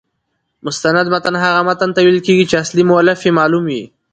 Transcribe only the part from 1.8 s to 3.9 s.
ته ویل کیږي، چي اصلي مؤلف يې معلوم يي.